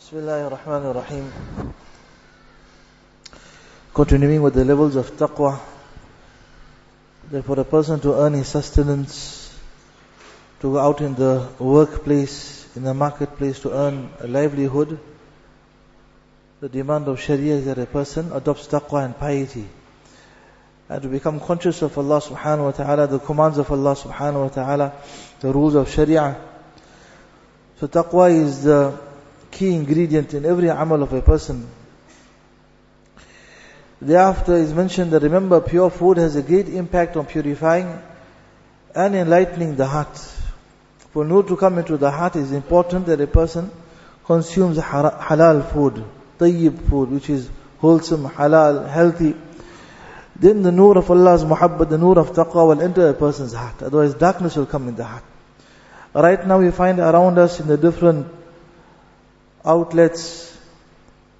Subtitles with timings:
[0.00, 1.32] بسم الله الرحمن الرحيم
[3.94, 5.58] Continuing with the levels of taqwa
[7.30, 9.58] that for a person to earn his sustenance
[10.60, 14.98] to go out in the workplace, in the marketplace to earn a livelihood
[16.60, 19.66] the demand of sharia is that a person adopts taqwa and piety
[20.88, 24.48] and to become conscious of Allah subhanahu wa ta'ala, the commands of Allah subhanahu wa
[24.48, 24.92] ta'ala,
[25.40, 26.36] the rules of sharia.
[27.80, 28.98] So taqwa is the
[29.51, 31.67] key ingredient in every amal of a person.
[34.01, 37.99] Thereafter is mentioned that remember pure food has a great impact on purifying
[38.93, 40.17] and enlightening the heart.
[41.11, 43.71] For nur to come into the heart is important that a person
[44.25, 46.03] consumes halal food,
[46.37, 49.35] tayyib food, which is wholesome, halal, healthy.
[50.35, 53.81] Then the nur of Allah's muhabbat, the nur of taqwa will enter a person's heart.
[53.81, 55.23] Otherwise darkness will come in the heart.
[56.13, 58.27] Right now we find around us in the different
[59.67, 60.57] outlets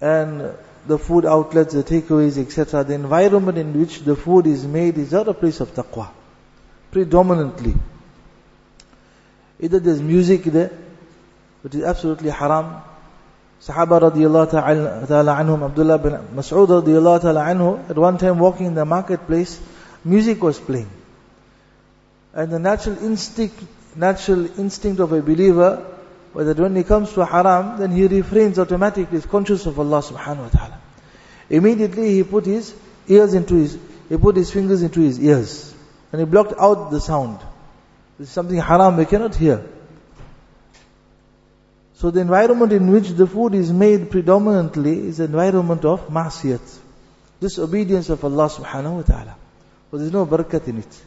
[0.00, 0.54] and
[0.86, 2.84] the food outlets, the takeaways, etc.
[2.84, 6.08] The environment in which the food is made is not a place of taqwa.
[6.90, 7.74] Predominantly.
[9.60, 10.70] Either there's music there,
[11.62, 12.82] which is absolutely haram.
[13.60, 18.74] Sahaba radiallahu ta'ala anhum, Abdullah bin Mas'ud radiallahu ta'ala anhu, at one time walking in
[18.74, 19.60] the marketplace,
[20.04, 20.90] music was playing.
[22.34, 23.60] And the natural instinct,
[23.96, 25.95] natural instinct of a believer
[26.36, 30.02] was that when he comes to haram, then he refrains automatically, is conscious of Allah
[30.02, 30.80] subhanahu wa ta'ala.
[31.48, 32.74] Immediately he put his
[33.08, 33.78] ears into his,
[34.10, 35.74] he put his fingers into his ears.
[36.12, 37.38] And he blocked out the sound.
[38.18, 39.64] This is something haram we cannot hear.
[41.94, 46.80] So the environment in which the food is made predominantly is the environment of ma'siyat.
[47.40, 49.36] Disobedience of Allah subhanahu wa ta'ala.
[49.90, 51.00] But there's no barakat in it.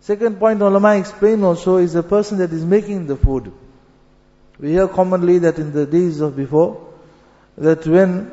[0.00, 3.52] Second point ulama explain also is the person that is making the food.
[4.62, 6.94] We hear commonly that in the days of before,
[7.58, 8.30] that when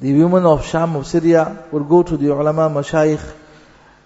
[0.00, 3.32] the women of Sham of Syria would go to the ulama mashayikh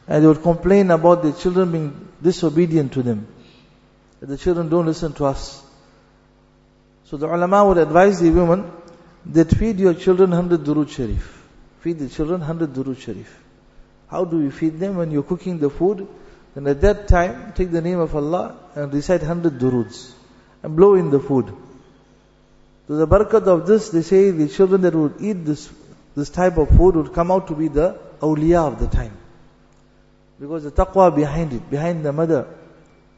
[0.07, 3.27] and they would complain about the children being disobedient to them.
[4.21, 5.63] That the children don't listen to us.
[7.05, 8.73] So the ulama would advise the women
[9.27, 11.43] that feed your children 100 durud sharif.
[11.81, 13.39] Feed the children 100 durud sharif.
[14.07, 14.97] How do you feed them?
[14.97, 16.09] When you're cooking the food,
[16.55, 20.15] then at that time, take the name of Allah and recite 100 duruds.
[20.63, 21.55] And blow in the food.
[22.89, 25.71] So the barakat of this, they say the children that would eat this,
[26.17, 29.17] this type of food would come out to be the awliya of the time.
[30.41, 32.47] Because the taqwa behind it, behind the mother,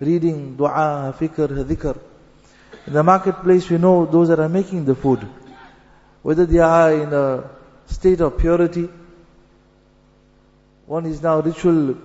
[0.00, 1.98] reading dua, fikr, dhikr.
[2.86, 5.26] In the marketplace, we know those that are making the food,
[6.22, 7.48] whether they are in a
[7.86, 8.88] state of purity,
[10.86, 11.96] one is now ritual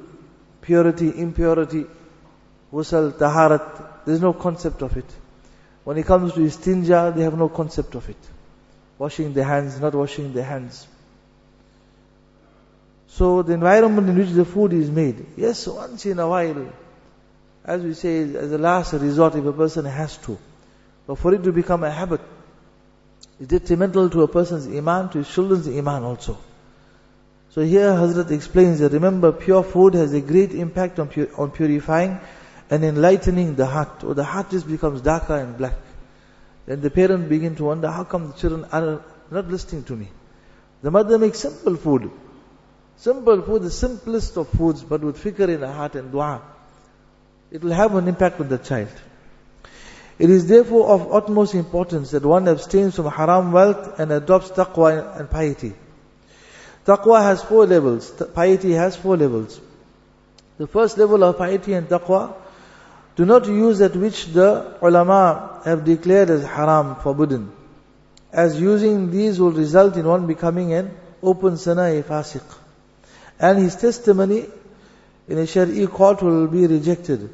[0.62, 1.86] purity, impurity,
[2.72, 5.06] wusal, taharat, there's no concept of it.
[5.86, 8.18] When it comes to istinja, they have no concept of it.
[8.98, 10.88] Washing their hands, not washing their hands.
[13.08, 16.74] So the environment in which the food is made, yes, once in a while,
[17.64, 20.38] as we say, as a last resort if a person has to.
[21.06, 22.22] But for it to become a habit,
[23.40, 26.38] it's detrimental to a person's iman, to his children's iman also.
[27.52, 31.52] So here Hazrat explains that remember pure food has a great impact on, pur- on
[31.52, 32.20] purifying
[32.70, 34.04] and enlightening the heart.
[34.04, 35.76] Or the heart just becomes darker and black.
[36.66, 40.08] Then the parent begin to wonder, how come the children are not listening to me?
[40.82, 42.12] The mother makes simple food.
[42.98, 46.42] Simple food, the simplest of foods, but with fikr in the heart and dua.
[47.52, 48.90] It will have an impact on the child.
[50.18, 55.20] It is therefore of utmost importance that one abstains from haram wealth and adopts taqwa
[55.20, 55.74] and piety.
[56.86, 58.12] Taqwa has four levels.
[58.34, 59.60] Piety has four levels.
[60.58, 62.34] The first level of piety and taqwa,
[63.16, 67.52] do not use that which the ulama have declared as haram, forbidden.
[68.32, 70.92] As using these will result in one becoming an
[71.24, 72.44] open sana, a fasiq.
[73.40, 74.46] And his testimony
[75.28, 77.30] in a shari'i court will be rejected.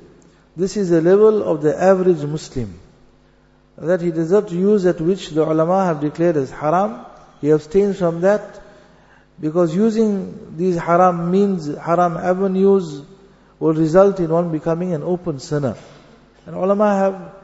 [0.56, 2.80] This is the level of the average Muslim.
[3.78, 7.06] That he does not use that which the ulama have declared as haram.
[7.40, 8.62] He abstains from that
[9.40, 13.02] because using these haram means, haram avenues
[13.61, 15.77] will result in one becoming an open sinner.
[16.47, 17.35] And ulama have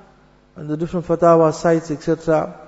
[0.57, 2.59] on the different fatwa sites, etc.,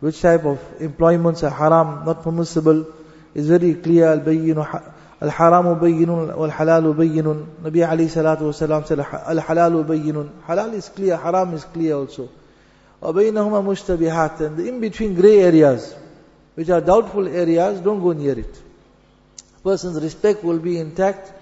[0.00, 2.86] which type of employments are haram, not permissible,
[3.34, 4.08] is very clear.
[5.20, 7.46] Al-haramu bayyinun wal-halalu bayyinun.
[7.62, 10.30] Nabi alayhi salatu wasalam said, Al-halalu bayyinun.
[10.46, 12.28] Halal is clear, haram is clear also.
[13.00, 15.94] وَبَيْنَهُمَا مُشْتَبِهَاتٍ And the in-between grey areas,
[16.54, 18.62] which are doubtful areas, don't go near it.
[19.62, 21.32] Person's respect will be intact,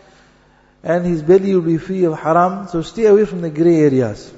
[0.83, 4.33] and his belly will be free of haram, so stay away from the grey areas.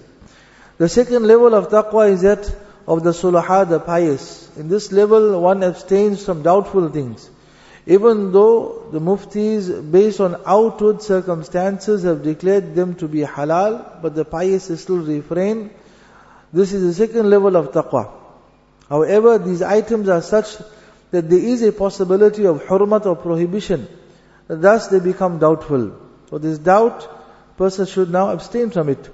[0.77, 2.55] The second level of taqwa is that
[2.87, 4.49] of the sulaha, the pious.
[4.57, 7.29] In this level, one abstains from doubtful things.
[7.85, 14.15] Even though the muftis, based on outward circumstances, have declared them to be halal, but
[14.15, 15.69] the pious still refrain.
[16.53, 18.11] This is the second level of taqwa.
[18.87, 20.57] However, these items are such
[21.11, 23.87] that there is a possibility of hurmat or prohibition.
[24.47, 26.08] Thus they become doubtful.
[26.29, 29.09] For this doubt, person should now abstain from it.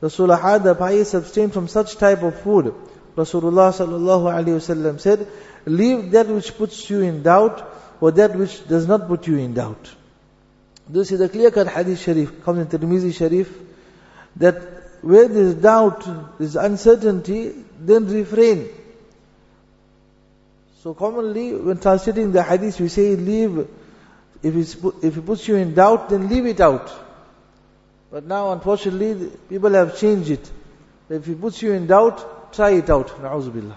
[0.00, 2.74] The sulaha, the pious abstain from such type of food.
[3.16, 5.26] Rasulullah sallallahu wasallam said,
[5.66, 7.68] leave that which puts you in doubt
[8.00, 9.94] or that which does not put you in doubt.
[10.88, 13.52] This is a clear-cut hadith sharif, comes in Tirmizi sharif,
[14.36, 14.56] that
[15.02, 18.68] where there is doubt, there is uncertainty, then refrain.
[20.82, 23.68] So commonly, when translating the hadith, we say leave,
[24.42, 26.90] if, it's, if it puts you in doubt, then leave it out.
[28.10, 30.50] But now, unfortunately, people have changed it.
[31.08, 33.08] If it puts you in doubt, try it out.
[33.20, 33.76] Na'uzubillah.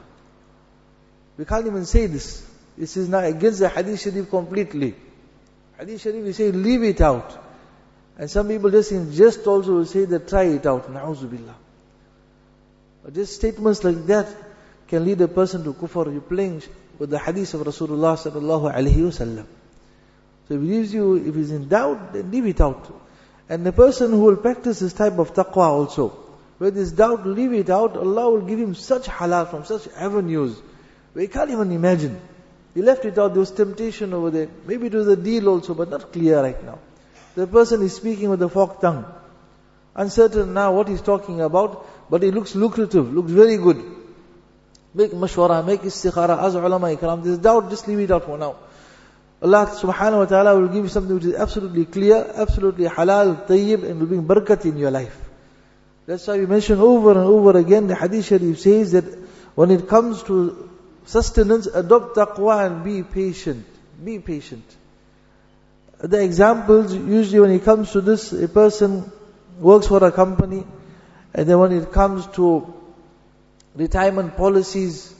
[1.38, 2.48] We can't even say this.
[2.78, 4.96] This is not against the hadith sharif completely.
[5.78, 7.40] Hadith sharif, we say leave it out.
[8.18, 10.92] And some people just in jest also will say that try it out.
[10.92, 11.56] Na'uzubillah.
[13.04, 14.28] But just statements like that
[14.88, 16.12] can lead a person to kufr.
[16.12, 16.64] You're playing
[16.98, 19.46] with the hadith of Rasulullah sallallahu alaihi wasallam.
[20.48, 22.94] So if he leaves you, if he's in doubt, then leave it out.
[23.50, 26.10] And the person who will practice this type of taqwa also,
[26.58, 30.62] where there's doubt, leave it out, Allah will give him such halal from such avenues,
[31.14, 32.20] we can't even imagine.
[32.74, 34.50] He left it out, there was temptation over there.
[34.66, 36.80] Maybe it was a deal also, but not clear right now.
[37.36, 39.06] The person is speaking with a forked tongue.
[39.96, 43.84] Uncertain now what he's talking about, but it looks lucrative, looks very good.
[44.96, 47.24] Make mashwara, make istikhara, as ulama ikram.
[47.24, 48.56] This doubt, just leave it out for now.
[49.44, 53.84] Allah subhanahu wa ta'ala will give you something which is absolutely clear, absolutely halal, tayyib,
[53.84, 55.18] and will bring barakat in your life.
[56.06, 59.04] That's why we mention over and over again, the hadith sharif says that
[59.56, 60.70] when it comes to
[61.06, 63.66] sustenance, adopt taqwa and be patient.
[64.02, 64.64] Be patient.
[66.00, 69.12] The examples, usually when it comes to this, a person
[69.60, 70.66] works for a company,
[71.34, 72.74] and then when it comes to
[73.76, 75.14] retirement policies,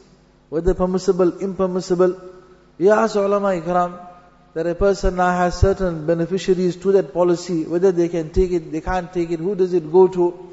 [0.48, 2.22] whether permissible, impermissible,
[2.78, 4.13] you ask ulama ikram
[4.54, 8.72] that a person now has certain beneficiaries to that policy, whether they can take it,
[8.72, 10.50] they can't take it, who does it go to?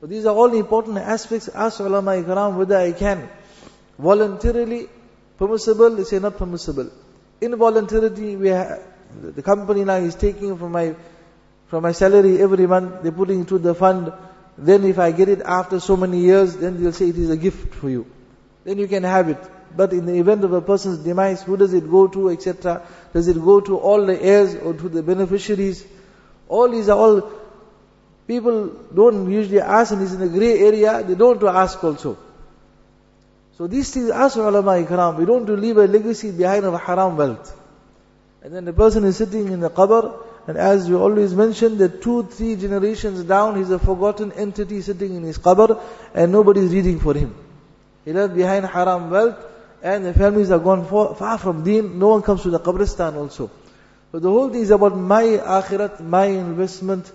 [0.00, 1.48] But these are all important aspects.
[1.48, 3.28] Ask ulama ikram whether I can.
[3.98, 4.88] Voluntarily
[5.38, 6.90] permissible, they say not permissible.
[7.40, 8.82] Involuntarily, we have,
[9.20, 10.96] the company now is taking from my
[11.72, 14.12] from my salary every month, they're putting into the fund.
[14.58, 17.36] Then if I get it after so many years, then they'll say it is a
[17.38, 18.04] gift for you.
[18.64, 19.38] Then you can have it.
[19.76, 22.82] But in the event of a person's demise, who does it go to, etc.?
[23.12, 25.84] Does it go to all the heirs or to the beneficiaries?
[26.48, 27.30] All these are all,
[28.26, 32.18] people don't usually ask and it's in a grey area, they don't to ask also.
[33.58, 35.18] So these things ask ulama ikram.
[35.18, 37.58] We don't to leave a legacy behind of haram wealth.
[38.42, 42.02] And then the person is sitting in the qabr, and as we always mention, that
[42.02, 45.80] two, three generations down, he's a forgotten entity sitting in his qabr,
[46.12, 47.34] and nobody is reading for him.
[48.04, 49.36] He left behind haram wealth,
[49.82, 53.16] and the families are gone far, far from deen, no one comes to the qabristan
[53.16, 53.50] also.
[54.12, 57.10] So the whole thing is about my akhirat, my investment,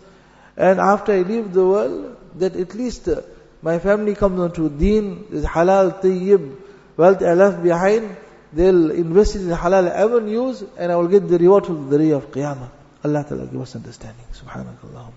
[0.57, 3.21] and after I leave the world, that at least uh,
[3.61, 6.57] my family comes onto deen, is halal, tayyib,
[6.97, 8.17] wealth I left behind,
[8.51, 12.11] they'll invest it in halal avenues, and I will get the reward of the day
[12.11, 12.69] of Qiyamah.
[13.05, 14.25] Allah Ta'ala give us understanding.
[14.33, 15.11] Subhanakallah.